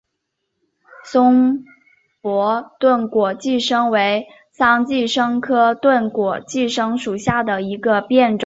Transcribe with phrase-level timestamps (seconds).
[1.03, 1.63] 松
[2.21, 8.39] 柏钝果寄生为桑寄生科钝果寄生属下的一个变种。